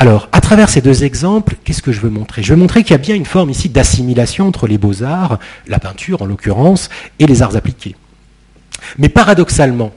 [0.00, 2.42] Alors, à travers ces deux exemples, qu'est-ce que je veux montrer?
[2.42, 5.78] Je veux montrer qu'il y a bien une forme ici d'assimilation entre les beaux-arts, la
[5.78, 6.88] peinture en l'occurrence,
[7.18, 7.96] et les arts appliqués.
[8.96, 9.92] Mais paradoxalement,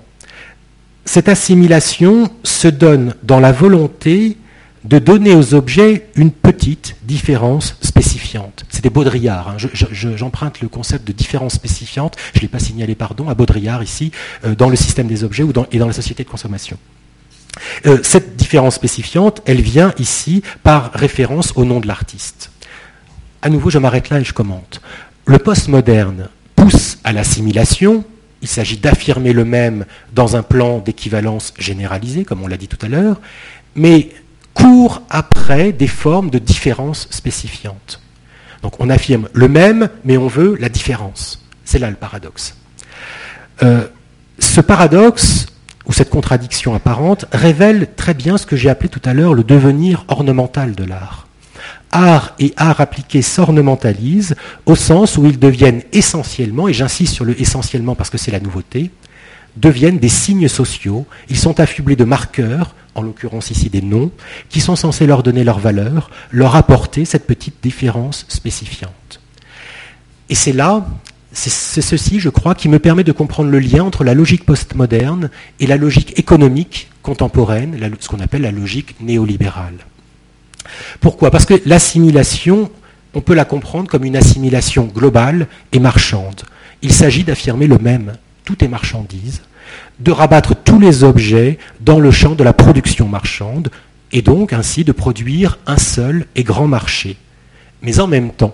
[1.06, 4.36] cette assimilation se donne dans la volonté
[4.84, 8.66] de donner aux objets une petite différence spécifiante.
[8.68, 9.52] C'était Baudrillard.
[9.52, 9.58] Hein.
[9.58, 14.12] J'emprunte le concept de différence spécifiante, je ne l'ai pas signalé, pardon, à Baudrillard ici,
[14.44, 16.78] euh, dans le système des objets et dans la société de consommation.
[17.86, 22.52] Euh, cette différence spécifiante, elle vient ici par référence au nom de l'artiste.
[23.42, 24.82] À nouveau, je m'arrête là et je commente.
[25.26, 28.04] Le postmoderne pousse à l'assimilation,
[28.42, 32.84] il s'agit d'affirmer le même dans un plan d'équivalence généralisé, comme on l'a dit tout
[32.86, 33.22] à l'heure,
[33.76, 34.10] mais
[34.54, 38.02] court après des formes de différence spécifiantes.
[38.62, 41.46] Donc on affirme le même, mais on veut la différence.
[41.66, 42.56] C'est là le paradoxe.
[43.62, 43.88] Euh,
[44.40, 45.48] ce paradoxe,
[45.86, 49.44] ou cette contradiction apparente, révèle très bien ce que j'ai appelé tout à l'heure le
[49.44, 51.28] devenir ornemental de l'art.
[51.92, 54.36] Art et art appliqué s'ornementalisent
[54.66, 58.40] au sens où ils deviennent essentiellement, et j'insiste sur le essentiellement parce que c'est la
[58.40, 58.92] nouveauté,
[59.58, 61.06] deviennent des signes sociaux.
[61.30, 64.12] Ils sont affublés de marqueurs, en l'occurrence ici des noms,
[64.50, 69.20] qui sont censés leur donner leur valeur, leur apporter cette petite différence spécifiante.
[70.30, 70.86] Et c'est là,
[71.34, 75.30] c'est ceci, je crois, qui me permet de comprendre le lien entre la logique postmoderne
[75.60, 79.78] et la logique économique contemporaine, ce qu'on appelle la logique néolibérale.
[81.02, 81.32] Pourquoi?
[81.32, 82.70] Parce que l'assimilation,
[83.14, 86.44] on peut la comprendre comme une assimilation globale et marchande.
[86.82, 88.14] Il s'agit d'affirmer le même,
[88.46, 89.42] tout est marchandise,
[90.00, 93.70] de rabattre tous les objets dans le champ de la production marchande,
[94.12, 97.18] et donc ainsi de produire un seul et grand marché.
[97.82, 98.54] Mais en même temps,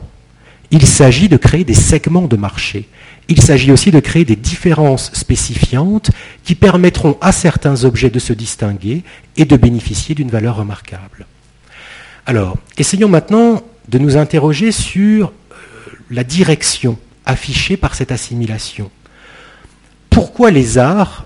[0.71, 2.87] il s'agit de créer des segments de marché.
[3.27, 6.11] Il s'agit aussi de créer des différences spécifiantes
[6.43, 9.03] qui permettront à certains objets de se distinguer
[9.37, 11.25] et de bénéficier d'une valeur remarquable.
[12.25, 15.55] Alors, essayons maintenant de nous interroger sur euh,
[16.11, 18.91] la direction affichée par cette assimilation.
[20.09, 21.25] Pourquoi les arts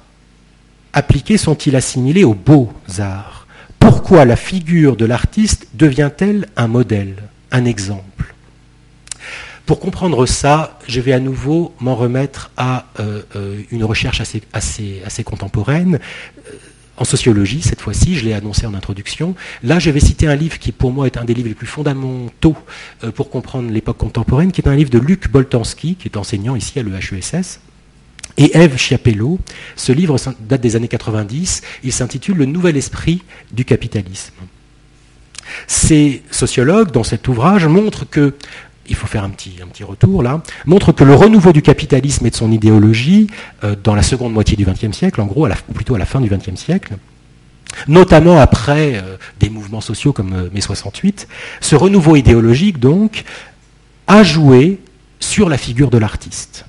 [0.93, 3.47] appliqués sont-ils assimilés aux beaux-arts
[3.79, 7.15] Pourquoi la figure de l'artiste devient-elle un modèle,
[7.51, 8.32] un exemple?
[9.65, 15.23] Pour comprendre ça, je vais à nouveau m'en remettre à euh, euh, une recherche assez,
[15.23, 15.99] contemporaine.
[16.37, 16.51] Euh,
[16.97, 19.35] en sociologie, cette fois-ci, je l'ai annoncé en introduction.
[19.63, 21.65] Là, je vais citer un livre qui, pour moi, est un des livres les plus
[21.65, 22.55] fondamentaux
[23.15, 26.77] pour comprendre l'époque contemporaine, qui est un livre de Luc Boltanski, qui est enseignant ici
[26.77, 27.61] à l'EHESS,
[28.37, 29.39] et Eve Chiapello.
[29.75, 31.61] Ce livre date des années 90.
[31.83, 34.35] Il s'intitule Le nouvel esprit du capitalisme.
[35.67, 38.35] Ces sociologues, dans cet ouvrage, montrent que
[38.87, 42.35] il faut faire un petit, retour là, montrent que le renouveau du capitalisme et de
[42.35, 43.27] son idéologie,
[43.63, 46.21] euh, dans la seconde moitié du XXe siècle, en gros, ou plutôt à la fin
[46.21, 46.97] du XXe siècle,
[47.87, 51.27] notamment après euh, des mouvements sociaux comme euh, mai 68,
[51.61, 53.23] ce renouveau idéologique, donc,
[54.07, 54.79] a joué
[55.19, 56.65] sur la figure de l'artiste.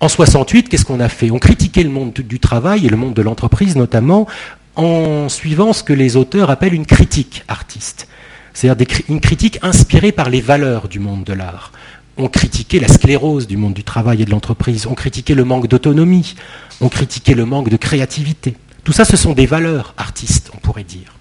[0.00, 1.30] En 68, qu'est-ce qu'on a fait?
[1.30, 4.26] On critiquait le monde du travail et le monde de l'entreprise notamment
[4.74, 8.08] en suivant ce que les auteurs appellent une critique artiste,
[8.56, 11.72] c'est-à-dire une critique inspirée par les valeurs du monde de l'art.
[12.16, 15.68] On critiquait la sclérose du monde du travail et de l'entreprise, on critiquait le manque
[15.68, 16.34] d'autonomie,
[16.80, 18.56] on critiquait le manque de créativité.
[18.82, 21.12] Tout ça, ce sont des valeurs artistes, on pourrait dire.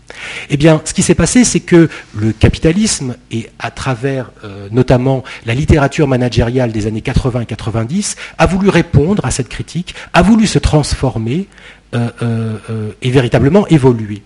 [0.50, 5.26] Eh bien, ce qui s'est passé, c'est que le capitalisme, et à travers euh, notamment
[5.46, 10.22] la littérature managériale des années 80 et 90, a voulu répondre à cette critique, a
[10.22, 11.48] voulu se transformer
[11.94, 14.22] euh, euh, et véritablement évoluer.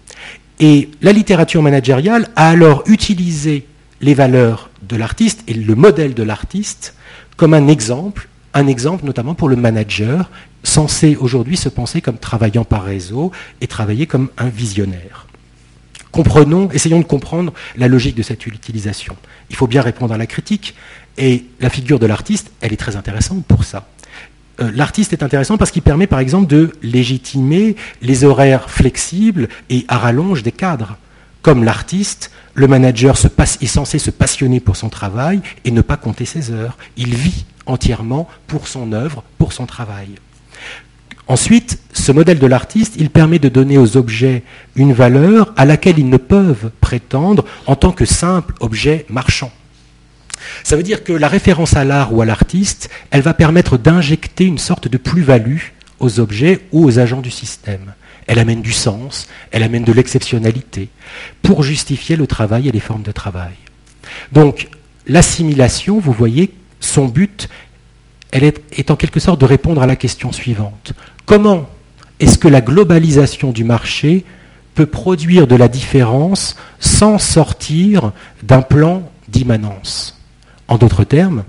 [0.59, 3.65] Et la littérature managériale a alors utilisé
[4.01, 6.95] les valeurs de l'artiste et le modèle de l'artiste
[7.37, 10.29] comme un exemple, un exemple notamment pour le manager,
[10.63, 13.31] censé aujourd'hui se penser comme travaillant par réseau
[13.61, 15.27] et travailler comme un visionnaire.
[16.11, 19.15] Comprenons, essayons de comprendre la logique de cette utilisation.
[19.49, 20.75] Il faut bien répondre à la critique,
[21.17, 23.87] et la figure de l'artiste, elle est très intéressante pour ça.
[24.61, 29.85] Euh, l'artiste est intéressant parce qu'il permet par exemple de légitimer les horaires flexibles et
[29.87, 30.97] à rallonge des cadres.
[31.41, 36.25] Comme l'artiste, le manager est censé se passionner pour son travail et ne pas compter
[36.25, 36.77] ses heures.
[36.97, 40.09] Il vit entièrement pour son œuvre, pour son travail.
[41.27, 44.43] Ensuite, ce modèle de l'artiste, il permet de donner aux objets
[44.75, 49.51] une valeur à laquelle ils ne peuvent prétendre en tant que simple objet marchand.
[50.63, 54.45] Ça veut dire que la référence à l'art ou à l'artiste, elle va permettre d'injecter
[54.45, 55.59] une sorte de plus-value
[55.99, 57.93] aux objets ou aux agents du système.
[58.27, 60.89] Elle amène du sens, elle amène de l'exceptionnalité,
[61.41, 63.53] pour justifier le travail et les formes de travail.
[64.31, 64.69] Donc,
[65.07, 67.49] l'assimilation, vous voyez, son but,
[68.31, 70.93] elle est, en quelque sorte de répondre à la question suivante.
[71.25, 71.67] Comment
[72.19, 74.25] est-ce que la globalisation du marché
[74.75, 78.11] peut produire de la différence sans sortir
[78.43, 80.18] d'un plan d'immanence?
[80.69, 81.43] En d'autres termes,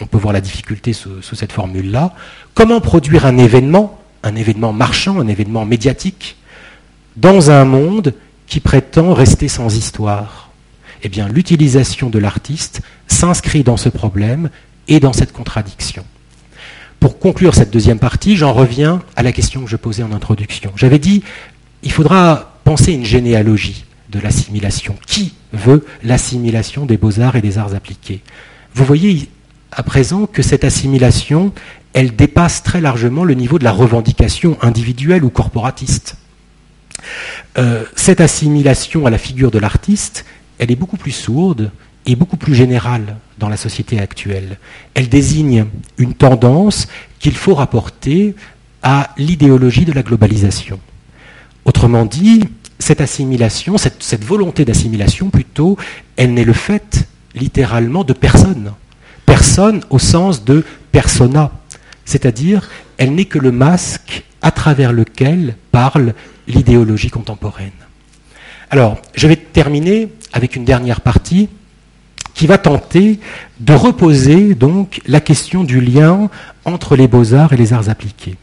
[0.00, 2.14] on peut voir la difficulté sous, cette formule-là,
[2.54, 6.36] comment produire un événement, un événement marchand, un événement médiatique,
[7.16, 8.14] dans un monde
[8.46, 10.50] qui prétend rester sans histoire?
[11.02, 14.48] Eh bien, l'utilisation de l'artiste s'inscrit dans ce problème
[14.88, 16.04] et dans cette contradiction.
[17.00, 20.72] Pour conclure cette deuxième partie, j'en reviens à la question que je posais en introduction.
[20.74, 21.22] J'avais dit,
[21.82, 24.96] il faudra penser une généalogie de l'assimilation.
[25.06, 28.22] Qui veut l'assimilation des beaux-arts et des arts appliqués
[28.74, 29.28] Vous voyez
[29.72, 31.52] à présent que cette assimilation,
[31.92, 36.16] elle dépasse très largement le niveau de la revendication individuelle ou corporatiste.
[37.58, 40.24] Euh, cette assimilation à la figure de l'artiste,
[40.58, 41.70] elle est beaucoup plus sourde
[42.06, 44.58] et beaucoup plus générale dans la société actuelle.
[44.94, 45.66] Elle désigne
[45.98, 46.88] une tendance
[47.18, 48.34] qu'il faut rapporter
[48.82, 50.80] à l'idéologie de la globalisation.
[51.64, 52.44] Autrement dit,
[52.78, 55.76] cette assimilation, cette, volonté d'assimilation plutôt,
[56.16, 58.72] elle n'est le fait littéralement de personne.
[59.26, 61.50] Personne au sens de persona,
[62.04, 66.14] c'est-à-dire elle n'est que le masque à travers lequel parle
[66.46, 67.70] l'idéologie contemporaine.
[68.70, 71.48] Alors, je vais terminer avec une dernière partie
[72.34, 73.18] qui va tenter
[73.60, 76.30] de reposer donc la question du lien
[76.64, 78.36] entre les beaux-arts et les arts appliqués.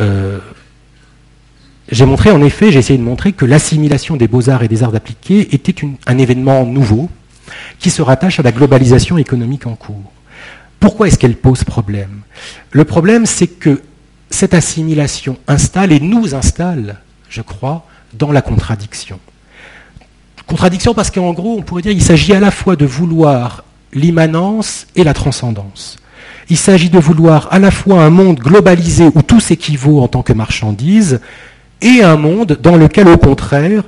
[0.00, 0.38] Euh,
[1.90, 4.94] j'ai montré en effet, j'ai essayé de montrer que l'assimilation des beaux-arts et des arts
[4.94, 5.74] appliqués était
[6.06, 7.10] un événement nouveau
[7.78, 10.12] qui se rattache à la globalisation économique en cours.
[10.78, 12.20] Pourquoi est-ce qu'elle pose problème?
[12.70, 13.82] Le problème, c'est que
[14.30, 17.00] cette assimilation installe et nous installe
[17.30, 19.18] je crois, dans la contradiction.
[20.46, 23.64] Contradiction parce qu'en gros, on pourrait dire qu'il s'agit à la fois de vouloir
[23.94, 25.96] l'immanence et la transcendance.
[26.50, 30.22] Il s'agit de vouloir à la fois un monde globalisé où tout s'équivaut en tant
[30.22, 31.20] que marchandise
[31.82, 33.82] et un monde dans lequel, au contraire,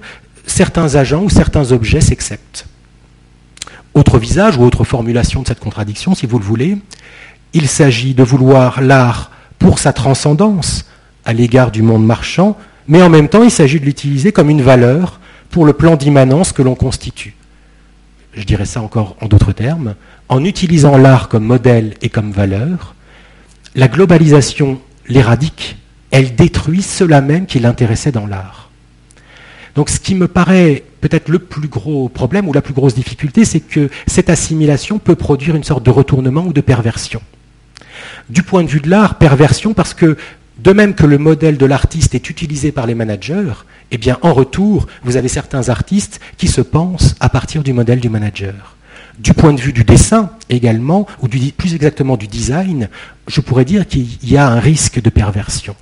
[0.47, 2.67] certains agents ou certains objets s'acceptent.
[3.95, 6.79] Autre visage ou autre formulation de cette contradiction, si vous le voulez,
[7.53, 10.87] il s'agit de vouloir l'art pour sa transcendance
[11.25, 12.57] à l'égard du monde marchand,
[12.89, 16.53] mais en même temps, il s'agit de l'utiliser comme une valeur pour le plan d'immanence
[16.53, 17.35] que l'on constitue.
[18.35, 19.95] Je dirais ça encore en d'autres termes.
[20.29, 22.95] En utilisant l'art comme modèle et comme valeur,
[23.75, 25.77] la globalisation l'éradique,
[26.13, 28.71] elle détruit cela même qui l'intéressait dans l'art.
[29.75, 33.45] Donc ce qui me paraît peut-être le plus gros problème ou la plus grosse difficulté,
[33.45, 37.23] c'est que cette assimilation peut produire une sorte de retournement ou de perversion.
[38.29, 40.17] Du point de vue de l'art, perversion parce que
[40.59, 43.53] de même que le modèle de l'artiste est utilisé par les managers,
[43.91, 48.01] eh bien, en retour, vous avez certains artistes qui se pensent à partir du modèle
[48.01, 48.77] du manager.
[49.19, 52.89] Du point de vue du dessin également, ou plus exactement du design,
[53.29, 55.77] je pourrais dire qu'il y a un risque de perversion.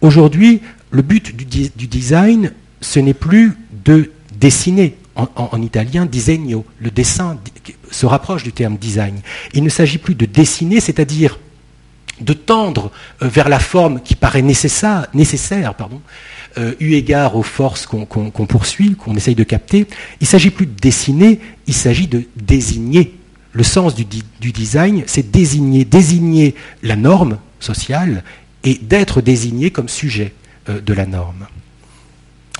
[0.00, 4.96] Aujourd'hui, le but du, design, ce n'est plus de dessiner.
[5.14, 7.38] En, en, italien, disegno, le dessin
[7.90, 9.20] se rapproche du terme design.
[9.52, 11.38] Il ne s'agit plus de dessiner, c'est-à-dire
[12.20, 12.90] de tendre
[13.22, 15.74] euh, vers la forme qui paraît nécessaire,
[16.58, 18.06] euh, eu égard aux forces qu'on
[18.46, 19.86] poursuit, qu'on essaye de capter.
[20.20, 23.14] Il ne s'agit plus de dessiner, il s'agit de désigner.
[23.52, 24.04] Le sens du,
[24.52, 28.24] design, c'est désigner, désigner la norme sociale
[28.64, 30.32] et d'être désigné comme sujet
[30.68, 31.46] euh, de la norme.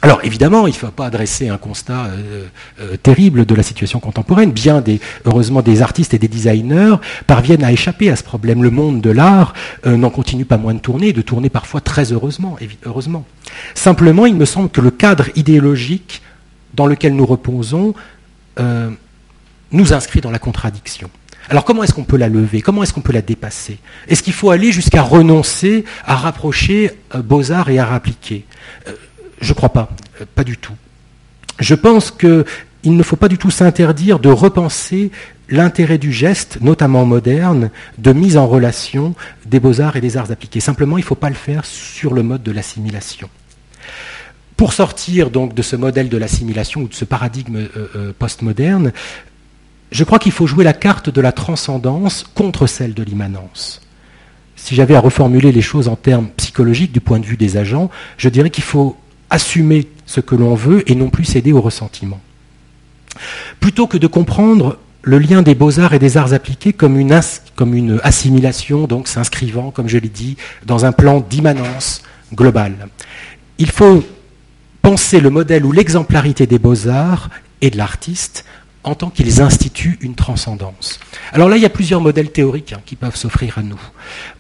[0.05, 2.47] Alors évidemment, il ne faut pas adresser un constat euh,
[2.81, 4.51] euh, terrible de la situation contemporaine.
[4.51, 4.83] Bien
[5.25, 6.97] heureusement, des artistes et des designers
[7.29, 8.65] parviennent à échapper à ce problème.
[8.65, 9.55] Le monde de l'art
[9.87, 13.25] euh, n'en continue pas moins de tourner, de tourner parfois très heureusement, heureusement.
[13.75, 16.21] Simplement, il me semble que le cadre idéologique
[16.75, 17.95] dans lequel nous reposons
[19.71, 21.09] nous inscrit dans la contradiction.
[21.49, 22.61] Alors comment est-ce qu'on peut la lever?
[22.61, 23.79] Comment est-ce qu'on peut la dépasser?
[24.09, 28.45] Est-ce qu'il faut aller jusqu'à renoncer à rapprocher beaux-arts et arts appliqués
[29.43, 30.73] je ne crois pas, euh, pas du tout.
[31.59, 32.45] Je pense qu'il
[32.85, 35.11] ne faut pas du tout s'interdire de repenser
[35.49, 40.61] l'intérêt du geste, notamment moderne, de mise en relation des beaux-arts et des arts appliqués.
[40.61, 43.29] Simplement, il ne faut pas le faire sur le mode de l'assimilation.
[44.57, 48.93] Pour sortir donc de ce modèle de l'assimilation ou de ce paradigme euh, euh, postmoderne,
[49.91, 53.83] je crois qu'il faut jouer la carte de la transcendance contre celle de l'immanence.
[54.57, 57.91] Si j'avais à reformuler les choses en termes psychologiques du point de vue des agents,
[58.17, 58.97] je dirais qu'il faut
[59.33, 62.21] assumer ce que l'on veut et non plus céder au ressentiment.
[63.61, 68.87] Plutôt que de comprendre le lien des beaux-arts et des arts appliqués comme une, assimilation,
[68.87, 72.03] donc s'inscrivant, comme je l'ai dit, dans un plan d'immanence
[72.35, 72.89] globale.
[73.59, 74.05] Il faut
[74.83, 78.45] penser le modèle ou l'exemplarité des beaux-arts et de l'artiste
[78.85, 81.01] en tant qu'ils instituent une transcendance.
[81.33, 83.81] Alors là, il y a plusieurs modèles théoriques hein, qui peuvent s'offrir à nous.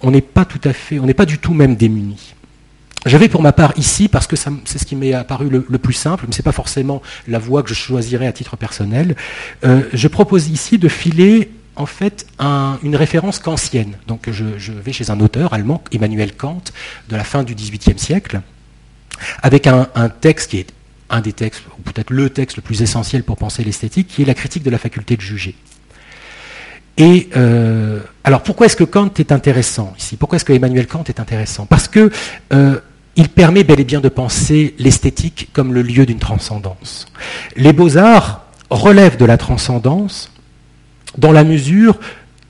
[0.00, 2.34] On n'est pas tout à fait, on n'est pas du tout même démunis.
[3.04, 5.92] Je vais pour ma part ici, parce que c'est ce qui m'est apparu le, plus
[5.92, 9.16] simple, mais ce n'est pas forcément la voie que je choisirais à titre personnel.
[9.64, 13.96] Euh, je propose ici de filer en fait une référence kantienne.
[14.06, 16.62] Donc je, vais chez un auteur allemand, Emmanuel Kant,
[17.08, 18.40] de la fin du XVIIIe siècle,
[19.42, 19.86] avec un,
[20.20, 20.72] texte qui est
[21.10, 24.26] un des textes, ou peut-être le texte le plus essentiel pour penser l'esthétique, qui est
[24.26, 25.54] la critique de la faculté de juger.
[26.98, 30.16] Et euh, alors pourquoi est-ce que Kant est intéressant ici?
[30.16, 31.64] Pourquoi est-ce que Emmanuel Kant est intéressant?
[31.64, 32.10] Parce que
[32.52, 32.80] euh,
[33.16, 37.06] il permet bel et bien de penser l'esthétique comme le lieu d'une transcendance.
[37.56, 40.30] Les beaux-arts relèvent de la transcendance
[41.18, 41.98] dans la mesure,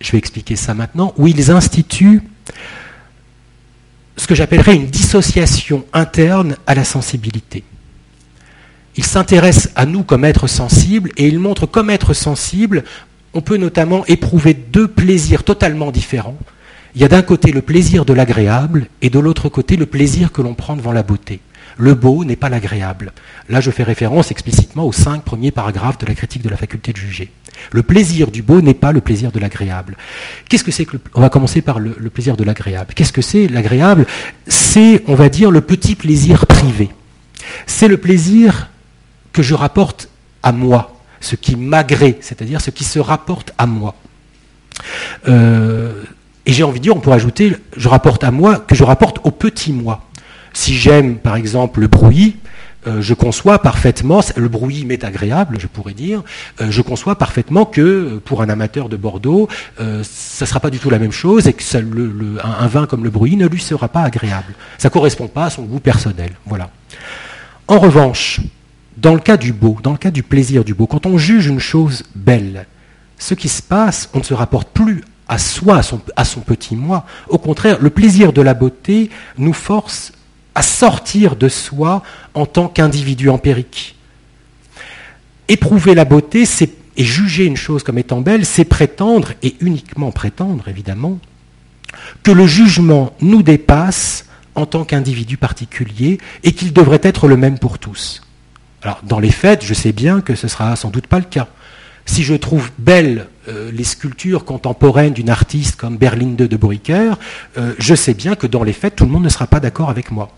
[0.00, 2.23] je vais expliquer ça maintenant, où ils instituent
[4.16, 7.64] ce que j'appellerais une dissociation interne à la sensibilité.
[8.97, 12.85] Ils s'intéressent à nous comme êtres sensibles et ils montrent comme être sensible,
[13.35, 16.37] on peut notamment éprouver deux plaisirs totalement différents
[16.95, 20.33] il y a d'un côté le plaisir de l'agréable et de l'autre côté le plaisir
[20.33, 21.41] que l'on prend devant la beauté.
[21.79, 23.13] Le beau n'est pas l'agréable.
[23.49, 26.93] Là, je fais référence explicitement aux cinq premiers paragraphes de la critique de la faculté
[26.93, 27.33] de juger.
[27.71, 29.97] Le plaisir du beau n'est pas le plaisir de l'agréable.
[30.49, 32.93] Qu'est-ce que c'est que On va commencer par le, le plaisir de l'agréable.
[32.95, 34.07] Qu'est-ce que c'est l'agréable?
[34.47, 36.91] C'est, on va dire, le petit plaisir privé.
[37.67, 38.69] C'est le plaisir
[39.33, 40.09] que je rapporte
[40.43, 43.95] à moi, ce qui m'agrée, c'est-à-dire ce qui se rapporte à moi.
[45.29, 46.03] Euh,
[46.47, 49.19] et j'ai envie de dire, on peut ajouter, je rapporte à moi que je rapporte
[49.25, 50.09] au petit moi.
[50.53, 52.37] Si j'aime, par exemple, le bruit,
[52.87, 56.23] euh, je conçois parfaitement, le bruit m'est agréable, je pourrais dire,
[56.61, 60.03] euh, je conçois parfaitement que euh, pour un amateur de Bordeaux, ça ne
[60.47, 61.63] sera pas du tout la même chose et que
[62.45, 64.55] un, vin comme le bruit ne lui sera pas agréable.
[64.79, 66.33] Ça ne correspond pas à son goût personnel.
[66.47, 66.71] Voilà.
[67.69, 68.41] En revanche,
[68.97, 71.47] dans le cas du beau, dans le cas du plaisir du beau, quand on juge
[71.47, 72.67] une chose belle,
[73.17, 75.81] ce qui se passe, on ne se rapporte plus à soi,
[76.17, 77.07] à son, petit moi.
[77.29, 79.09] Au contraire, le plaisir de la beauté
[79.39, 80.12] nous force
[80.55, 82.03] à sortir de soi
[82.35, 83.97] en tant qu'individu empirique.
[85.49, 86.45] Éprouver la beauté
[86.99, 91.19] et juger une chose comme étant belle, c'est prétendre, et uniquement prétendre évidemment,
[92.23, 97.59] que le jugement nous dépasse en tant qu'individu particulier et qu'il devrait être le même
[97.59, 98.21] pour tous.
[98.83, 101.25] Alors, dans les faits, je sais bien que ce ne sera sans doute pas le
[101.25, 101.49] cas.
[102.06, 107.14] Si je trouve belles euh, les sculptures contemporaines d'une artiste comme Berlinde de Bruycker,
[107.59, 109.90] euh, je sais bien que dans les faits, tout le monde ne sera pas d'accord
[109.90, 110.30] avec moi.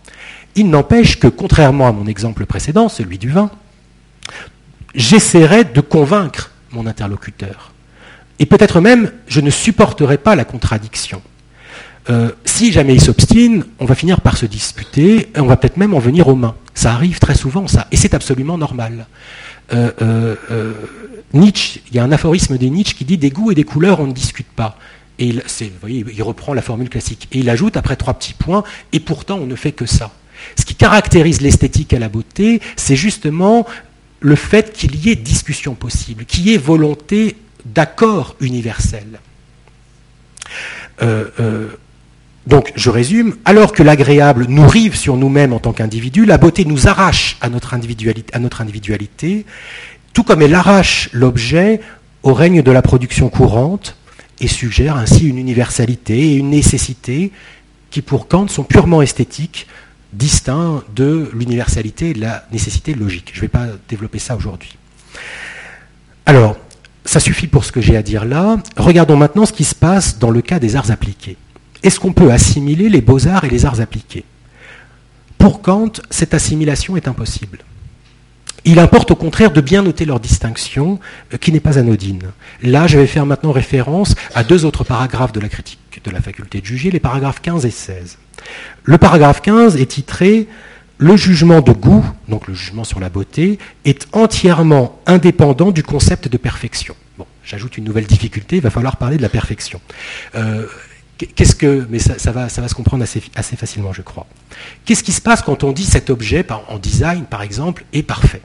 [0.56, 3.50] Il n'empêche que, contrairement à mon exemple précédent, celui du vin,
[4.94, 7.73] j'essaierai de convaincre mon interlocuteur.
[8.38, 11.23] Et peut-être même, je ne supporterai pas la contradiction.
[12.11, 15.78] Euh, si jamais il s'obstine, on va finir par se disputer, et on va peut-être
[15.78, 16.54] même en venir aux mains.
[16.75, 19.06] Ça arrive très souvent, ça, et c'est absolument normal.
[21.35, 24.00] Nietzsche, il y a un aphorisme de Nietzsche qui dit des goûts et des couleurs,
[24.00, 24.79] on ne discute pas.
[25.19, 27.29] Et il, reprend la formule classique.
[27.33, 30.12] Et il ajoute après trois petits points, et pourtant on ne fait que ça.
[30.57, 33.67] Ce qui caractérise l'esthétique à la beauté, c'est justement
[34.21, 39.21] le fait qu'il y ait discussion possible, qu'il y ait volonté d'accord universel.
[41.03, 41.69] Euh, euh,
[42.47, 46.67] donc, je résume, alors que l'agréable nous rive sur nous-mêmes en tant qu'individus, la beauté
[46.67, 49.47] nous arrache à notre individualité
[50.14, 51.80] tout comme elle arrache l'objet
[52.23, 53.97] au règne de la production courante
[54.40, 57.33] et suggère ainsi une universalité et une nécessité
[57.90, 59.66] qui pour Kant sont purement esthétiques,
[60.12, 63.30] distincts de l'universalité et de la nécessité logique.
[63.33, 64.76] Je ne vais pas développer ça aujourd'hui.
[66.26, 66.56] Alors,
[67.04, 68.59] ça suffit pour ce que j'ai à dire là.
[68.76, 71.37] Regardons maintenant ce qui se passe dans le cas des arts appliqués.
[71.83, 74.25] Est-ce qu'on peut assimiler les beaux-arts et les arts appliqués?
[75.37, 77.59] Pour Kant, cette assimilation est impossible.
[78.66, 80.99] Il importe au contraire de bien noter leur distinction,
[81.33, 82.23] euh, qui n'est pas anodine.
[82.62, 86.21] Là, je vais faire maintenant référence à deux autres paragraphes de la critique de la
[86.21, 88.18] faculté de juger, les paragraphes 15 et 16.
[88.85, 90.49] Le paragraphe 15 est titré
[90.99, 96.28] Le jugement de goût, donc le jugement sur la beauté, est entièrement indépendant du concept
[96.28, 96.94] de perfection.
[97.18, 99.80] Bon, j'ajoute une nouvelle difficulté, il va falloir parler de la perfection.
[100.35, 100.66] Euh,
[101.18, 104.26] qu'est-ce que, mais ça, va, ça va se comprendre assez, assez facilement, je crois.
[104.85, 108.42] Qu'est-ce qui se passe quand on dit cet objet, en design par exemple, est parfait?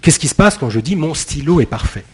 [0.00, 2.04] Qu'est-ce qui se passe quand je dis mon stylo est parfait?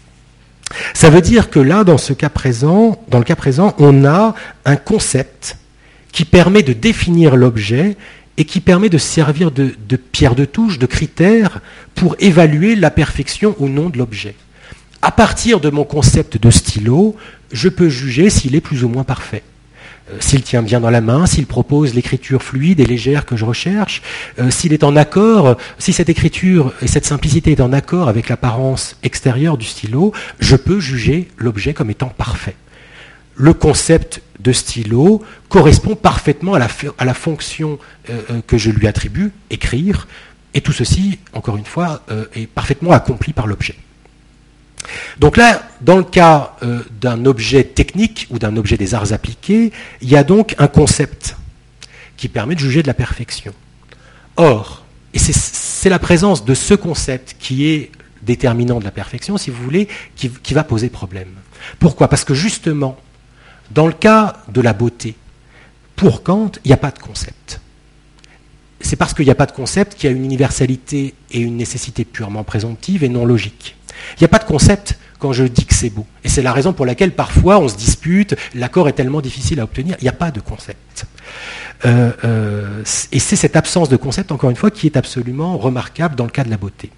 [0.95, 4.35] Ça veut dire que là, dans ce cas présent, dans le cas présent, on a
[4.65, 5.59] un concept
[6.13, 7.97] qui permet de définir l'objet
[8.37, 11.61] et qui permet de servir de, de pierre de touche, de critère
[11.95, 14.35] pour évaluer la perfection ou non de l'objet.
[15.03, 17.15] À partir de mon concept de stylo,
[17.53, 19.43] je peux juger s'il est plus ou moins parfait.
[20.11, 23.45] Euh, s'il tient bien dans la main, s'il propose l'écriture fluide et légère que je
[23.45, 24.03] recherche,
[24.39, 28.29] euh, s'il est en accord, si cette écriture et cette simplicité est en accord avec
[28.29, 32.57] l'apparence extérieure du stylo, je peux juger l'objet comme étant parfait.
[33.37, 40.07] le concept de stylo correspond parfaitement à la, fonction euh, que je lui attribue, écrire,
[40.53, 42.05] et tout ceci, encore une fois,
[42.37, 43.75] est parfaitement accompli par l'objet.
[45.19, 46.57] Donc là, dans le cas
[47.01, 51.37] d'un objet technique ou d'un objet des arts appliqués, il y a donc un concept
[52.17, 53.53] qui permet de juger de la perfection.
[54.37, 57.91] Or, et c'est la présence de ce concept qui est
[58.23, 61.29] déterminant de la perfection, si vous voulez, qui, qui va poser problème.
[61.79, 62.09] Pourquoi?
[62.09, 62.97] Parce que justement,
[63.71, 65.15] dans le cas de la beauté,
[65.97, 67.61] pour Kant, il n'y a pas de concept.
[68.81, 71.57] C'est parce qu'il n'y a pas de concept qu'il y a une universalité et une
[71.57, 73.77] nécessité purement présomptive et non logique.
[74.17, 76.07] Il n'y a pas de concept quand je dis que c'est beau.
[76.23, 79.65] Et c'est la raison pour laquelle parfois on se dispute, l'accord est tellement difficile à
[79.65, 81.07] obtenir, il n'y a pas de concept.
[81.87, 82.83] Euh, euh,
[83.13, 86.31] et c'est cette absence de concept, encore une fois, qui est absolument remarquable dans le
[86.31, 86.91] cas de la beauté.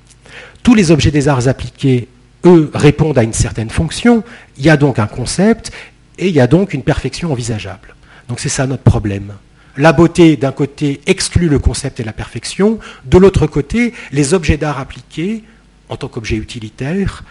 [0.63, 2.09] Tous les objets des arts appliqués,
[2.45, 4.25] eux, répondent à une certaine fonction,
[4.59, 5.73] il y a donc un concept,
[6.19, 7.95] et il y a donc une perfection envisageable.
[8.29, 9.35] Donc c'est ça notre problème.
[9.77, 12.79] La beauté, d'un côté, exclut le concept et la perfection.
[13.05, 15.45] De l'autre côté, les objets d'art appliqués,
[15.89, 17.25] en tant qu'objets utilitaires,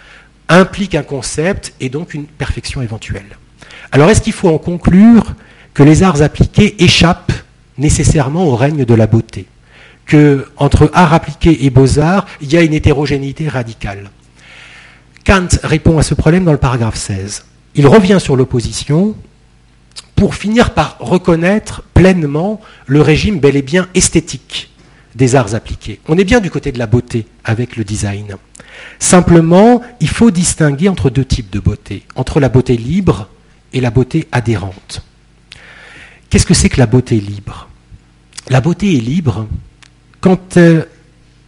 [0.48, 3.38] impliquent un concept et donc une perfection éventuelle.
[3.92, 5.34] Alors est-ce qu'il faut en conclure
[5.74, 7.34] que les arts appliqués échappent
[7.78, 9.48] nécessairement au règne de la beauté?
[10.06, 14.12] Que entre art appliqué et beaux-arts, il y a une hétérogénéité radicale?
[15.26, 17.46] Kant répond à ce problème dans le paragraphe 16
[17.76, 19.16] il revient sur l'opposition
[20.16, 24.72] pour finir par reconnaître pleinement le régime bel et bien esthétique
[25.16, 26.00] des arts appliqués.
[26.08, 28.36] On est bien du côté de la beauté avec le design.
[29.00, 33.30] Simplement, il faut distinguer entre deux types de beauté, entre la beauté libre
[33.74, 35.04] et la beauté adhérente.
[36.30, 37.70] Qu'est-ce que c'est que la beauté libre?
[38.50, 39.48] La beauté est libre
[40.20, 40.84] quand euh,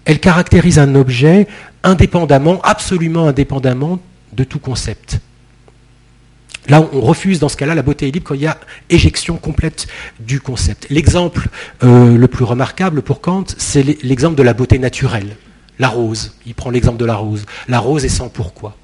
[0.06, 1.48] elle caractérise un objet
[1.84, 4.00] indépendamment, absolument indépendamment
[4.34, 5.20] de tout concept.
[6.70, 8.58] Là, on refuse dans ce cas-là la beauté libre quand il y a
[8.90, 9.88] éjection complète
[10.20, 10.88] du concept.
[10.90, 11.48] L'exemple
[11.84, 15.38] euh, le plus remarquable pour Kant, c'est l'exemple de la beauté naturelle.
[15.80, 17.46] La rose, il prend l'exemple de la rose.
[17.68, 18.76] La rose est sans pourquoi.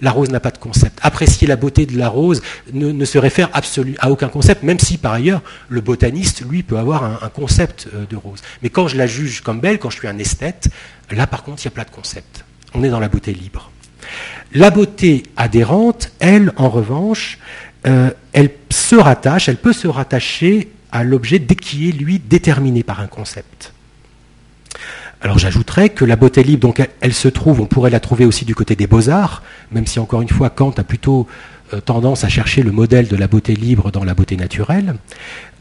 [0.00, 0.98] La rose n'a pas de concept.
[1.02, 2.40] Apprécier la beauté de la rose
[2.72, 7.04] ne, se réfère à aucun concept, même si par ailleurs le botaniste, lui, peut avoir
[7.04, 8.40] un, un, concept euh, de rose.
[8.62, 10.68] Mais quand je la juge comme belle, quand je suis un esthète,
[11.10, 12.44] là par contre, il n'y a pas de concept.
[12.74, 13.72] On est dans la beauté libre.
[14.54, 17.38] La beauté adhérente, elle, en revanche,
[17.86, 22.82] euh, elle se rattache, elle peut se rattacher à l'objet dès qu'il est, lui, déterminé
[22.82, 23.72] par un concept.
[25.20, 28.44] Alors j'ajouterais que la beauté libre, donc elle, se trouve, on pourrait la trouver aussi
[28.44, 31.26] du côté des beaux-arts, même si encore une fois Kant a plutôt
[31.74, 34.94] euh, tendance à chercher le modèle de la beauté libre dans la beauté naturelle.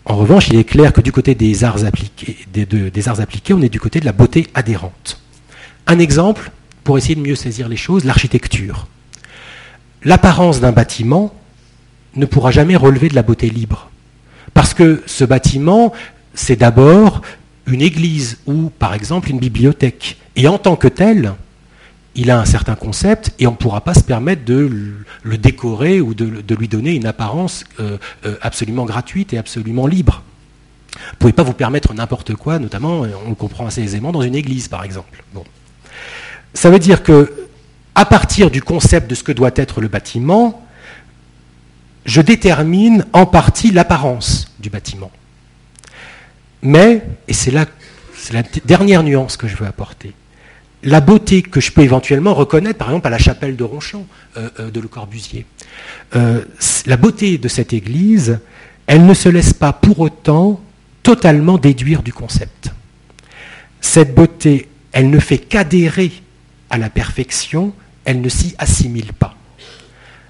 [0.05, 3.61] En revanche, il est clair que du côté des arts appliqués, des arts appliqués on
[3.61, 5.19] est du côté de la beauté adhérente.
[5.87, 6.51] Un exemple,
[6.87, 8.87] pour essayer de mieux saisir les choses, l'architecture.
[10.05, 11.33] L'apparence d'un bâtiment
[12.15, 13.89] ne pourra jamais relever de la beauté libre.
[14.53, 15.91] Parce que ce bâtiment,
[16.33, 17.23] c'est d'abord
[17.65, 20.15] une église ou, par exemple, une bibliothèque.
[20.37, 21.33] Et en tant que tel,
[22.15, 24.71] il a un certain concept et on ne pourra pas se permettre de
[25.23, 30.23] le décorer ou de, lui donner une apparence euh, euh, absolument gratuite et absolument libre.
[30.93, 34.21] Vous ne pouvez pas vous permettre n'importe quoi, notamment, on le comprend assez aisément, dans
[34.21, 35.21] une église, par exemple.
[36.53, 37.33] Ça veut dire que,
[37.95, 40.65] à partir du concept de ce que doit être le bâtiment,
[42.05, 45.11] je détermine en partie l'apparence du bâtiment.
[46.61, 47.65] Mais, et c'est là,
[48.31, 50.13] la dernière nuance que je veux apporter,
[50.83, 54.05] la beauté que je peux éventuellement reconnaître, par exemple, à la chapelle de Ronchamp
[54.37, 55.45] euh, euh, de Le Corbusier,
[56.15, 56.43] euh,
[56.85, 58.39] la beauté de cette église,
[58.85, 60.61] elle ne se laisse pas pour autant
[61.03, 62.69] totalement déduire du concept.
[63.81, 66.11] Cette beauté, elle ne fait qu'adhérer
[66.69, 67.73] à la perfection,
[68.05, 69.35] elle ne s'y assimile pas.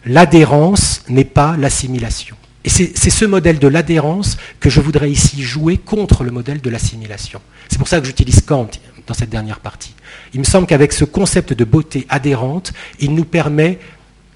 [0.05, 2.35] L'adhérence n'est pas l'assimilation.
[2.63, 6.69] Et c'est ce modèle de l'adhérence que je voudrais ici jouer contre le modèle de
[6.69, 7.41] l'assimilation.
[7.69, 8.69] C'est pour ça que j'utilise Kant
[9.05, 9.93] dans cette dernière partie.
[10.33, 13.79] Il me semble qu'avec ce concept de beauté adhérente, il nous permet,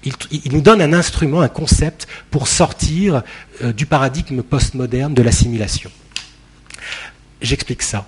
[0.02, 0.14] il,
[0.50, 3.22] nous donne un instrument, un concept pour sortir
[3.62, 5.90] euh, du paradigme postmoderne de l'assimilation.
[7.42, 8.06] J'explique ça.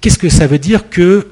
[0.00, 1.28] Qu'est-ce que ça veut dire que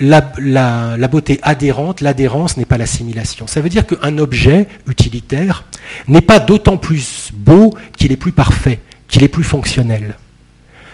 [0.00, 3.46] la, beauté adhérente, l'adhérence n'est pas l'assimilation.
[3.46, 5.64] Ça veut dire qu'un objet utilitaire
[6.08, 10.16] n'est pas d'autant plus beau qu'il est plus parfait, qu'il est plus fonctionnel.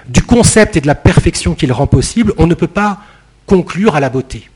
[0.08, 3.00] Du concept et de la perfection qu'il rend possible, on ne peut pas
[3.46, 4.48] conclure à la beauté.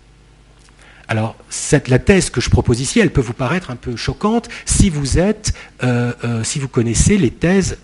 [1.08, 1.36] Alors,
[1.88, 5.18] la thèse que je propose ici, elle peut vous paraître un peu choquante si vous
[5.18, 5.52] êtes,
[5.82, 7.78] euh, euh, si vous connaissez les thèses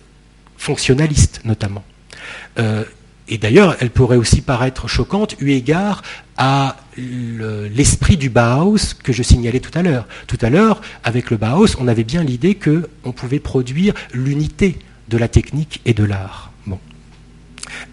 [0.57, 1.83] fonctionnalistes notamment.
[2.59, 2.83] Euh,
[3.31, 6.03] et d'ailleurs, elle pourrait aussi paraître choquante eu égard
[6.35, 10.05] à l'esprit du Bauhaus que je signalais tout à l'heure.
[10.27, 15.17] Tout à l'heure, avec le Bauhaus, on avait bien l'idée qu'on pouvait produire l'unité de
[15.17, 16.51] la technique et de l'art.
[16.67, 16.77] Bon.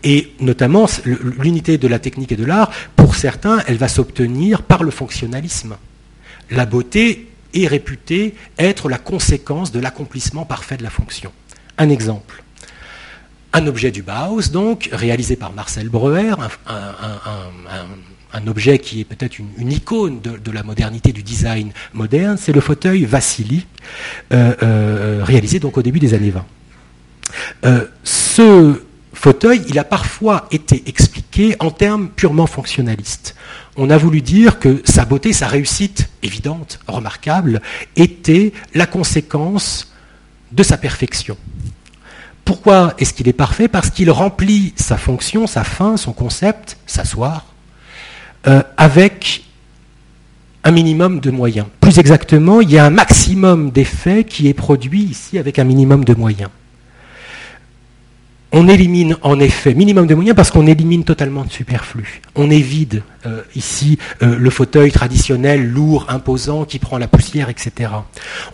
[0.03, 4.83] Et notamment, l'unité de la technique et de l'art, pour certains, elle va s'obtenir par
[4.83, 5.77] le fonctionnalisme.
[6.51, 11.31] La beauté est réputée être la conséquence de l'accomplissement parfait de la fonction.
[11.79, 12.42] Un exemple.
[13.59, 16.33] Un objet du Bauhaus, donc, réalisé par Marcel Breuer,
[18.33, 22.61] un, objet qui est peut-être une, icône de, la modernité du design moderne, c'est le
[22.61, 23.66] fauteuil Vassili,
[24.33, 26.47] euh, euh, réalisé donc au début des années 20.
[27.64, 28.81] Euh, ce
[29.12, 33.35] fauteuil, il a parfois été expliqué en termes purement fonctionnalistes.
[33.77, 37.61] On a voulu dire que sa beauté, sa réussite évidente, remarquable,
[37.97, 39.92] était la conséquence
[40.53, 41.37] de sa perfection.
[42.44, 43.68] Pourquoi est-ce qu'il est parfait?
[43.68, 47.46] Parce qu'il remplit sa fonction, sa fin, son concept, s'asseoir,
[48.46, 49.44] euh, avec
[50.64, 51.66] un minimum de moyens.
[51.81, 56.05] Plus exactement, il y a un maximum d'effets qui est produit ici avec un minimum
[56.05, 56.51] de moyens
[58.52, 62.22] on élimine en effet minimum de moyens parce qu'on élimine totalement de superflu.
[62.34, 67.90] On évite euh, ici euh, le fauteuil traditionnel, lourd, imposant, qui prend la poussière, etc.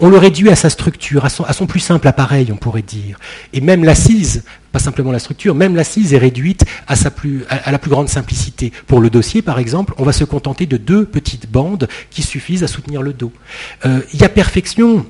[0.00, 3.18] On le réduit à sa structure, à son, plus simple appareil, on pourrait dire.
[3.52, 7.78] Et même l'assise, pas simplement la structure, même l'assise est réduite à, sa plus, la
[7.78, 8.72] plus grande simplicité.
[8.86, 12.64] Pour le dossier, par exemple, on va se contenter de deux petites bandes qui suffisent
[12.64, 13.32] à soutenir le dos.
[13.86, 15.06] Euh, il y a perfection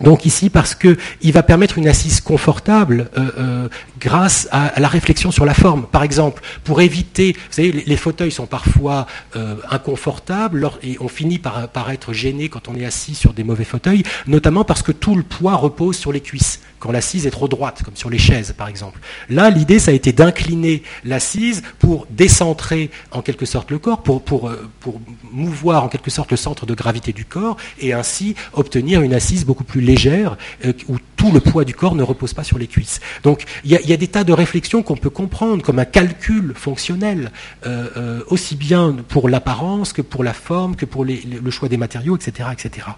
[0.00, 3.68] donc ici, parce qu'il va permettre une assise confortable euh, euh,
[4.00, 5.86] grâce à, la réflexion sur la forme.
[5.86, 11.38] Par exemple, pour éviter, vous savez, les, fauteuils sont parfois euh, inconfortables et on finit
[11.38, 14.90] par, par, être gêné quand on est assis sur des mauvais fauteuils, notamment parce que
[14.92, 18.18] tout le poids repose sur les cuisses, quand l'assise est trop droite, comme sur les
[18.18, 19.00] chaises par exemple.
[19.30, 24.22] Là, l'idée, ça a été d'incliner l'assise pour décentrer en quelque sorte le corps, pour,
[24.22, 25.00] pour
[25.32, 29.46] mouvoir en quelque sorte le centre de gravité du corps et ainsi obtenir une assise
[29.46, 32.66] beaucoup plus légère, euh, où tout le poids du corps ne repose pas sur les
[32.66, 33.00] cuisses.
[33.22, 37.32] Donc il y, a des tas de réflexions qu'on peut comprendre comme un calcul fonctionnel,
[37.64, 41.78] euh, euh, aussi bien pour l'apparence que pour la forme, que pour le choix des
[41.78, 42.88] matériaux, etc., etc.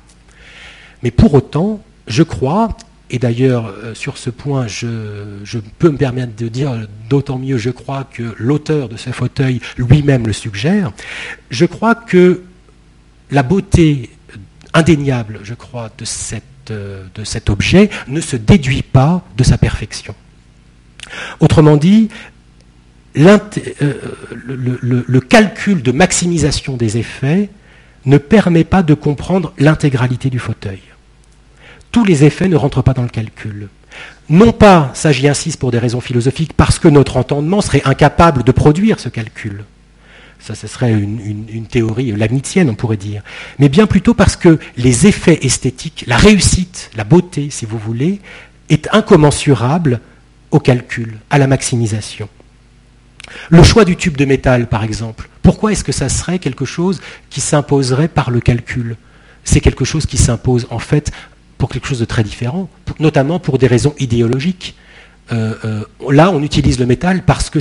[1.05, 2.77] Mais pour autant, je crois,
[3.11, 8.05] et d'ailleurs, sur ce point, je, peux me permettre de dire d'autant mieux, je crois
[8.05, 10.93] que l'auteur de ce fauteuil lui-même le suggère,
[11.51, 12.43] je crois que
[13.31, 14.11] la beauté
[14.75, 16.05] indéniable, je crois, de
[16.69, 20.17] de cet objet ne se déduit pas de sa perfection.
[21.41, 22.09] Autrement dit,
[23.19, 23.39] euh,
[24.45, 27.49] le, calcul de maximisation des effets
[28.05, 30.81] ne permet pas de comprendre l'intégralité du fauteuil.
[31.93, 33.69] Tous les effets ne rentrent pas dans le calcul.
[34.29, 38.43] Non pas, ça j'y insiste pour des raisons philosophiques, parce que notre entendement serait incapable
[38.43, 39.65] de produire ce calcul.
[40.39, 43.23] Ça, ce serait une, théorie lamitienne, on pourrait dire.
[43.59, 48.21] Mais bien plutôt parce que les effets esthétiques, la réussite, la beauté, si vous voulez,
[48.69, 50.01] est incommensurable
[50.51, 52.29] au calcul, à la maximisation.
[53.49, 57.01] Le choix du tube de métal, par exemple, pourquoi est-ce que ça serait quelque chose
[57.29, 58.97] qui s'imposerait par le calcul?
[59.43, 61.11] C'est quelque chose qui s'impose en fait
[61.59, 62.69] pour quelque chose de très différent,
[63.01, 64.75] notamment pour des raisons idéologiques.
[65.33, 67.59] Euh, euh, là, on utilise le métal parce que,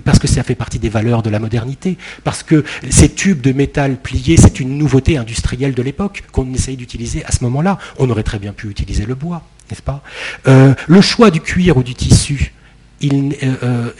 [0.00, 3.52] parce que ça fait partie des valeurs de la modernité, parce que ces tubes de
[3.52, 7.78] métal pliés, c'est une nouveauté industrielle de l'époque qu'on essaye d'utiliser à ce moment-là.
[7.98, 10.02] On aurait très bien pu utiliser le bois, n'est-ce pas?
[10.46, 12.52] Euh, Le choix du cuir ou du tissu,
[13.00, 13.34] il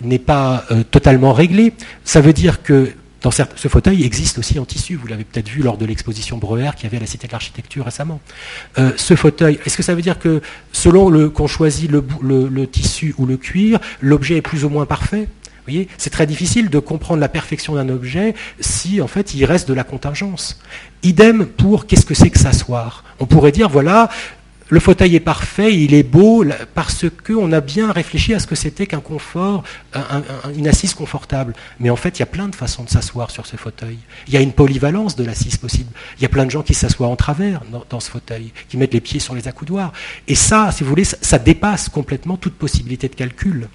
[0.05, 1.73] n'est pas totalement réglé.
[2.05, 4.97] Ça veut dire que ce fauteuil existe aussi en tissu.
[4.97, 7.85] Vous l'avez peut-être vu lors de l'exposition Breuer qui avait à la Cité de l'Architecture
[7.85, 8.21] récemment.
[8.79, 10.41] Euh, ce fauteuil, est-ce que ça veut dire que
[10.73, 15.29] selon qu'on choisit le, tissu ou le cuir, l'objet est plus ou moins parfait?
[15.99, 19.75] C'est très difficile de comprendre la perfection d'un objet si en fait il reste de
[19.75, 20.59] la contingence.
[21.03, 23.05] Idem pour qu'est-ce que c'est que s'asseoir?
[23.21, 24.11] On pourrait dire voilà,
[24.71, 28.55] le fauteuil est parfait, il est beau, parce qu'on a bien réfléchi à ce que
[28.55, 29.65] c'était qu'un confort,
[30.57, 31.55] une assise confortable.
[31.81, 33.99] Mais en fait, il y a plein de façons de s'asseoir sur ce fauteuil.
[34.29, 35.91] Il y a une polyvalence de l'assise possible.
[36.19, 38.95] Il y a plein de gens qui s'assoient en travers dans, ce fauteuil, qui mettent
[38.95, 39.93] les pieds sur les accoudoirs.
[40.29, 43.69] Et ça, si vous voulez, ça, dépasse complètement toute possibilité de calcul.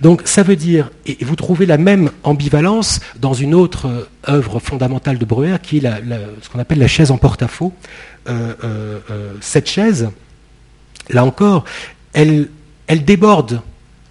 [0.00, 4.58] Donc ça veut dire, et vous trouvez la même ambivalence dans une autre euh, œuvre
[4.58, 5.82] fondamentale de Breuer, qui est
[6.42, 7.72] ce qu'on appelle la chaise en porte-à-faux,
[8.28, 10.10] euh, euh, cette chaise,
[11.08, 11.64] là encore,
[12.12, 12.48] elle,
[12.86, 13.62] elle déborde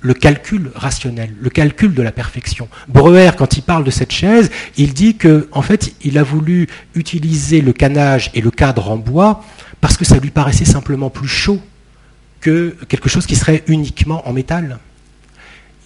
[0.01, 2.69] le calcul rationnel, le calcul de la perfection.
[2.87, 6.67] Breuer, quand il parle de cette chaise, il dit que, en fait, il a voulu
[6.95, 9.43] utiliser le canage et le cadre en bois
[9.81, 11.59] parce que ça lui paraissait simplement plus chaud
[12.39, 14.79] que quelque chose qui serait uniquement en métal.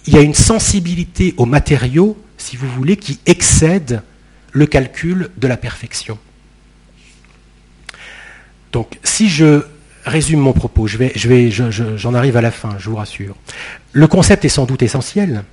[0.06, 4.02] Il y a une sensibilité aux matériaux, si vous voulez, qui excède
[4.52, 6.18] le calcul de la perfection.
[8.72, 9.62] Donc, si je
[10.04, 13.34] résume mon propos, je vais, je vais, j'en arrive à la fin, je vous rassure.
[13.92, 15.44] Le concept est sans doute essentiel,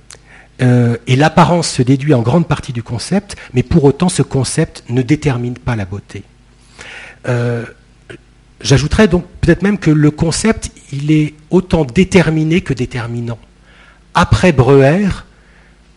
[0.60, 4.84] euh, et l'apparence se déduit en grande partie du concept, mais pour autant, ce concept
[4.88, 6.22] ne détermine pas la beauté.
[7.28, 7.64] Euh,
[8.60, 13.38] j'ajouterais donc peut-être même que le concept, il est autant déterminé que déterminant.
[14.14, 15.08] Après Breuer,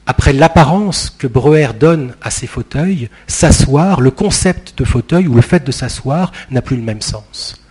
[0.07, 5.41] après l'apparence que Breuer donne à ses fauteuils, s'asseoir, le concept de fauteuil ou le
[5.41, 7.61] fait de s'asseoir n'a plus le même sens.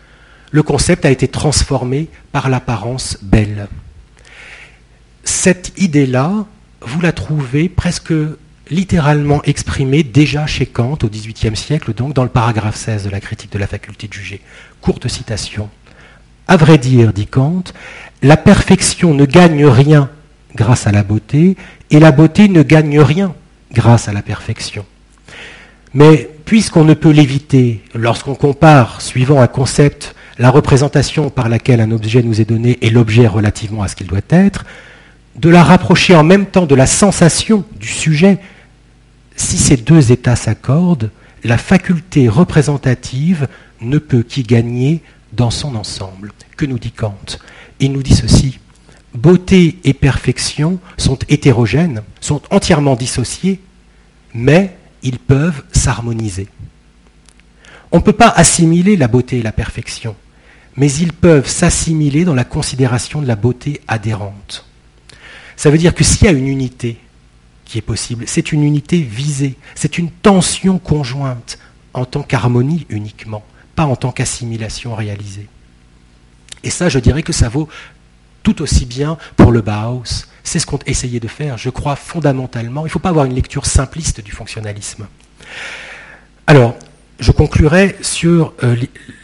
[0.50, 3.68] Le concept a été transformé par l'apparence belle.
[5.24, 6.46] Cette idée-là,
[6.83, 8.12] vous la trouvez presque
[8.70, 13.20] littéralement exprimée déjà chez Kant au XVIIIe siècle, donc dans le paragraphe 16 de la
[13.20, 14.40] critique de la faculté de juger.
[14.80, 15.70] Courte citation.
[16.48, 17.64] À vrai dire, dit Kant,
[18.22, 20.11] la perfection ne gagne rien
[20.54, 21.56] grâce à la beauté,
[21.90, 23.34] et la beauté ne gagne rien
[23.72, 24.84] grâce à la perfection.
[25.92, 31.92] Mais puisqu'on ne peut l'éviter lorsqu'on compare, suivant un concept, la représentation par laquelle un
[31.92, 34.64] objet nous est donné et l'objet relativement à ce qu'il doit être,
[35.36, 38.38] de la rapprocher en même temps de la sensation du sujet,
[39.36, 41.10] si ces deux états s'accordent,
[41.42, 43.48] la faculté représentative
[43.80, 46.32] ne peut qu'y gagner dans son ensemble.
[46.56, 47.38] Que nous dit Kant?
[47.80, 48.58] Il nous dit ceci
[49.14, 53.61] beauté et perfection sont hétérogènes, sont entièrement dissociés,
[54.35, 56.48] mais ils peuvent s'harmoniser.
[57.92, 60.16] On ne peut pas assimiler la beauté et la perfection,
[60.77, 64.66] mais ils peuvent s'assimiler dans la considération de la beauté adhérente.
[65.57, 66.98] Ça veut dire que s'il y a une unité
[67.64, 71.59] qui est possible, c'est une unité visée, c'est une tension conjointe
[71.92, 73.44] en tant qu'harmonie uniquement,
[73.77, 75.48] pas en tant qu'assimilation réalisée.
[76.64, 77.68] Et ça, je dirais que ça vaut
[78.44, 80.26] tout aussi bien pour le Bauhaus.
[80.44, 82.83] C'est ce qu'ont essayé de faire, je crois, fondamentalement.
[82.83, 85.07] Il ne faut pas avoir une lecture simpliste du fonctionnalisme.
[86.46, 86.76] Alors,
[87.20, 88.76] je conclurai sur euh,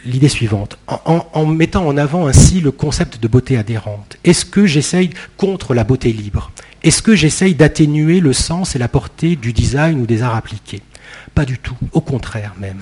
[0.05, 4.17] l'idée suivante, en, mettant en avant ainsi le concept de beauté adhérente.
[4.23, 6.51] Est-ce que j'essaye contre la beauté libre?
[6.83, 10.81] Est-ce que j'essaye d'atténuer le sens et la portée du design ou des arts appliqués?
[11.35, 12.81] Pas du tout, au contraire même.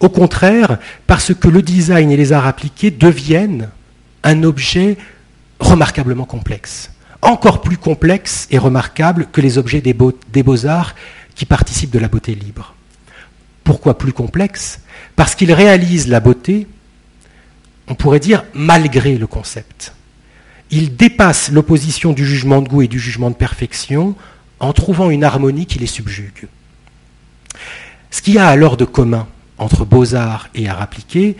[0.00, 3.68] Au contraire, parce que le design et les arts appliqués deviennent
[4.24, 4.96] un objet
[5.60, 6.90] remarquablement complexe,
[7.22, 9.92] encore plus complexe et remarquable que les objets des,
[10.42, 10.94] beaux-arts
[11.34, 12.74] qui participent de la beauté libre.
[13.62, 14.80] Pourquoi plus complexe?
[15.16, 16.66] Parce qu'ils réalisent la beauté,
[17.88, 19.92] on pourrait dire, malgré le concept.
[20.70, 24.14] Ils dépassent l'opposition du jugement de goût et du jugement de perfection
[24.60, 26.46] en trouvant une harmonie qui les subjugue.
[28.10, 29.26] Ce qu'il y a alors de commun
[29.58, 31.36] entre beaux-arts et arts appliqués,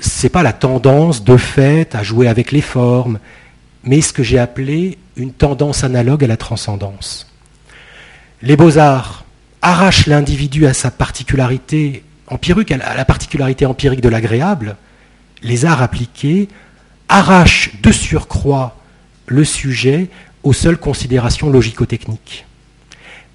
[0.00, 3.18] ce n'est pas la tendance de fait à jouer avec les formes
[3.84, 7.30] mais ce que j'ai appelé une tendance analogue à la transcendance.
[8.42, 9.24] Les beaux-arts
[9.60, 14.76] arrachent l'individu à sa particularité empirique, à la particularité empirique de l'agréable.
[15.42, 16.48] Les arts appliqués
[17.08, 18.76] arrachent de surcroît
[19.26, 20.08] le sujet
[20.42, 22.46] aux seules considérations logico-techniques.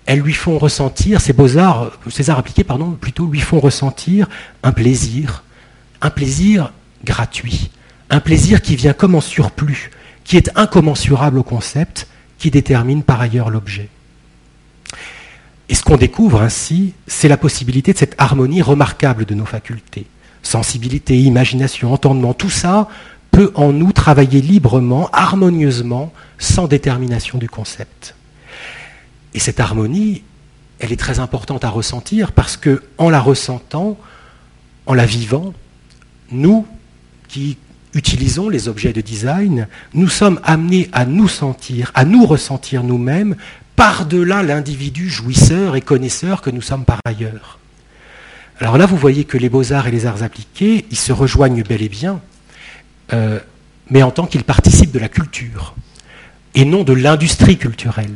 [0.06, 4.28] Elles lui font ressentir, ces beaux-arts, ces arts appliqués, pardon, plutôt, lui font ressentir
[4.64, 5.44] un plaisir,
[6.02, 6.72] un plaisir
[7.04, 7.72] gratuit,
[8.10, 9.92] un plaisir qui vient comme en surplus,
[10.28, 13.90] qui est incommensurable au concept, qui détermine par ailleurs l'objet.
[15.70, 20.06] Et ce qu'on découvre ainsi, c'est la possibilité de cette harmonie remarquable de nos facultés.
[20.44, 22.90] Sensibilité, imagination, entendement, tout ça
[23.32, 28.14] peut en nous travailler librement, harmonieusement, sans détermination du concept.
[29.34, 30.24] Et cette harmonie,
[30.80, 33.98] elle est très importante à ressentir parce que, en la ressentant,
[34.86, 35.54] en la vivant,
[36.32, 36.66] nous
[37.30, 37.58] qui
[37.94, 43.36] utilisons les objets de design, nous sommes amenés à nous sentir, à nous ressentir nous-mêmes
[43.76, 47.60] par-delà l'individu jouisseur et connaisseur que nous sommes par ailleurs.
[48.60, 51.84] Alors là, vous voyez que les beaux-arts et les arts appliqués, ils se rejoignent bel
[51.84, 52.20] et bien,
[53.14, 53.40] euh,
[53.90, 55.76] mais en tant qu'ils participent de la culture,
[56.56, 58.16] et non de l'industrie culturelle.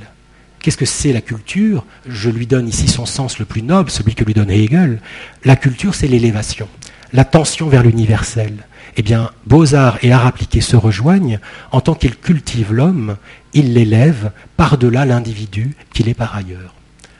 [0.59, 1.85] Qu'est-ce que c'est la culture?
[2.07, 4.99] Je lui donne ici son sens le plus noble, celui que lui donne Hegel.
[5.45, 6.67] La culture, c'est l'élévation,
[7.13, 8.65] la tension vers l'universel
[8.97, 11.39] eh bien, beaux-arts et arts appliqués se rejoignent
[11.71, 13.17] en tant qu'ils cultivent l'homme,
[13.53, 16.73] ils l'élèvent par-delà l'individu qu'il est par ailleurs.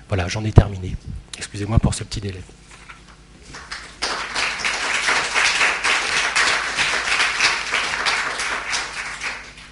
[0.08, 0.96] Voilà, j'en ai terminé.
[1.38, 2.42] Excusez-moi pour ce petit délai.